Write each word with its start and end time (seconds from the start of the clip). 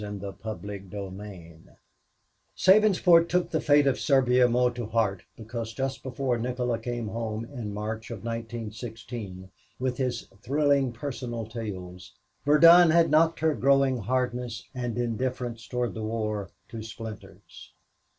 CHAPTER 0.01 0.31
VI 0.41 1.57
Sabinsport 2.57 3.29
took 3.29 3.51
the 3.51 3.61
fate 3.61 3.85
of 3.85 3.99
Serbia 3.99 4.47
more 4.47 4.71
to 4.71 4.87
heart 4.87 5.25
because 5.37 5.73
just 5.75 6.01
before 6.01 6.39
Nikola 6.39 6.79
came 6.79 7.09
home 7.09 7.45
in 7.45 7.71
March 7.71 8.09
of 8.09 8.23
1916, 8.23 9.51
with 9.77 9.97
his 9.97 10.23
thrilling 10.41 10.91
personal 10.91 11.45
tales, 11.45 12.13
Verdun 12.45 12.89
had 12.89 13.11
knocked 13.11 13.41
her 13.41 13.53
growing 13.53 13.97
hardness 13.99 14.67
and 14.73 14.97
indifference 14.97 15.67
toward 15.67 15.93
the 15.93 16.01
war 16.01 16.49
to 16.69 16.81
splinters. 16.81 17.71